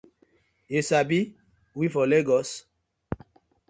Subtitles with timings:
[0.73, 1.19] Yu sabi
[1.77, 2.49] we for Legos?